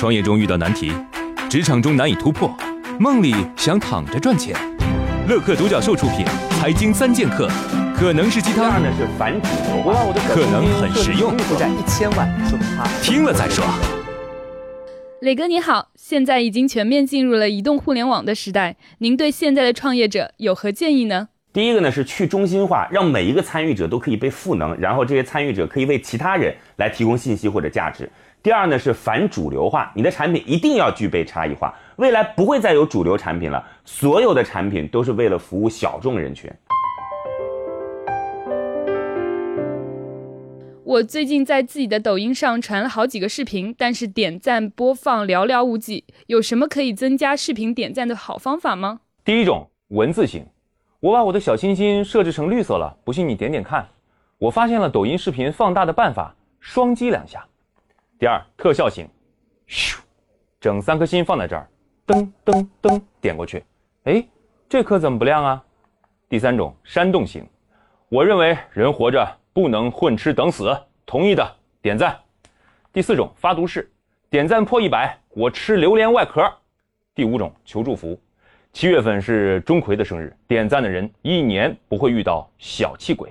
[0.00, 0.90] 创业中遇到难题，
[1.50, 2.50] 职场中难以突破，
[2.98, 4.56] 梦里想躺着赚钱。
[5.28, 6.24] 乐客独角兽出品，
[6.58, 7.46] 《财经三剑客》
[7.94, 11.36] 可能是鸡汤，第二呢是反主流化，可能很实用。
[11.40, 13.62] 负债一千万，说明他听了再说。
[15.20, 21.28] 磊哥你好，现在已经全面进入了移动互联网的时代，您对现在的创业者有何建议呢？
[21.52, 28.08] 第一个呢是去中心化，让每一个参与者都可以被赋能，然后这些参与者可以为其他人来提供信息或者价值。
[28.40, 36.48] 第二呢是反主流化，你的产品一定要具备差异化，未来不会再有主流产品了，所有的产品都是为了服务小众人群。
[40.84, 49.00] 我最近在自己的抖音上传了好几个视频，但是点赞播放寥寥无几，有什么可以增加视频点赞的好方法吗？
[49.24, 50.46] 第一种文字型，
[51.00, 53.88] 我把我的小心心设置成绿色了，不信你点点看。
[54.36, 57.42] 我发现了抖音视频放大的办法，双击两下。
[58.18, 59.08] 第二，特效型，
[59.66, 59.98] 咻，
[60.60, 61.66] 整三颗心放在这儿，
[62.06, 63.64] 噔噔噔，点过去，
[64.04, 64.22] 哎，
[64.68, 65.64] 这颗怎么不亮啊？
[66.28, 67.48] 第三种，煽动型，
[68.10, 72.14] 我认为人活着不能混吃等死，同意的点赞。
[72.92, 73.90] 第四种，发毒誓，
[74.28, 76.42] 点赞破一百，我吃榴莲外壳。
[77.14, 78.20] 第五种，求祝福，
[78.72, 83.28] 七月份是钟馗的生日，点赞的人一年不会遇到小气鬼。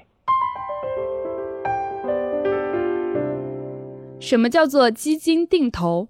[4.20, 6.08] 什么叫做基金定投？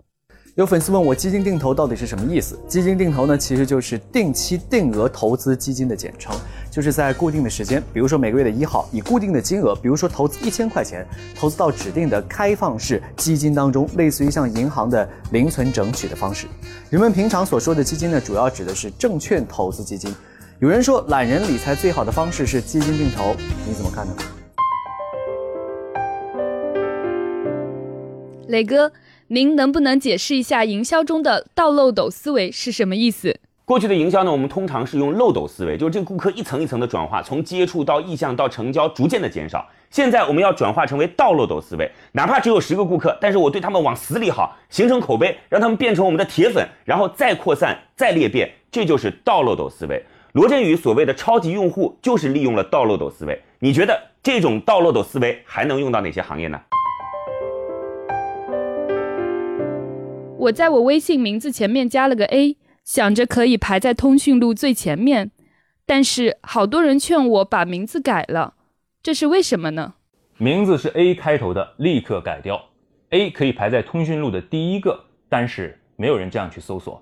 [0.55, 2.59] 有粉丝问我，基金定投到底是什么意思？
[2.67, 6.36] 基金定投呢，其实就是定期定额投资基金的简称，
[6.71, 16.47] 就是在固定的时间，比如说每个月的一号，以固定的金额，比如说投资一千块钱，投资到指定的开放式基金当中，类似于像银行的零存整取的方式。
[16.89, 20.13] 人们平常所说的基金呢，主要指的是证券投资基金。
[20.59, 24.13] 有人说，懒人理财最好的方式是基金定投，你怎么看呢？
[28.47, 28.91] 磊哥，
[29.27, 33.39] 您能不能解释一下营销中的倒漏斗思维是什么意思？
[33.69, 39.63] 过去的营销呢，我们通常是用漏斗思维，就是这个顾客一层一层的转化，从接触到意向到成交，逐渐的减少。
[39.91, 50.03] 现在我们要转化成为倒漏斗思维，哪怕只有十个顾客，但是我对他们往死里好，形成口碑，让他们变成我们的铁粉，然后再扩散、再裂变，这就是倒漏斗思维。
[50.31, 53.39] 罗振宇所谓的超级用户，就是利用了倒漏斗思维。
[53.59, 56.59] 你觉得这种倒漏斗思维还能用到哪些行业呢？
[60.39, 62.55] 我在我微信名字前面加了个 A，
[62.89, 65.30] 想着可以排在通讯录最前面，
[65.86, 68.55] 但是好多人劝我把名字改了，
[69.04, 69.94] 这是为什么呢？
[70.38, 72.60] 名字是 A 开头的，立刻改掉。
[73.11, 77.00] A 可以排在通讯录的第一个，但是没有人这样去搜索。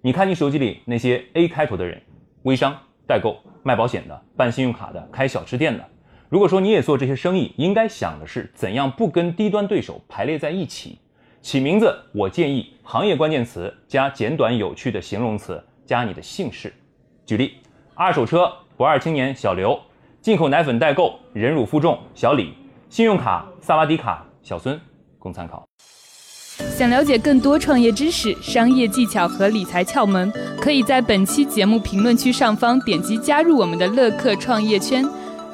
[0.00, 2.02] 你看你手机里那些 A 开头的人，
[2.42, 2.76] 微商、
[3.06, 5.88] 代购、卖保险的、办信用卡的、开小吃店的。
[6.28, 10.98] 如果说你也做这些生意，应该想的是怎样不跟低端对手排列在一起。
[11.42, 16.72] 起名字，我建议行业关键词加简短有趣的形容词，加你的姓氏。
[17.24, 17.54] 举例：
[17.94, 19.78] 二手车不二青年小刘，
[20.20, 22.52] 进口奶粉代购忍辱负重小李，
[22.90, 24.78] 信用卡萨瓦迪卡小孙，
[25.18, 25.66] 供参考。
[26.76, 30.30] 想了解更多创业知识、商业技巧和理财窍门，
[30.60, 35.02] 可以在本期节目评论区上方点击加入我们的乐客创业圈，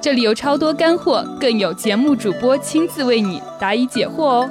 [0.01, 4.51] 这里有超多干货，更有节目主播亲自为你答疑解惑哦。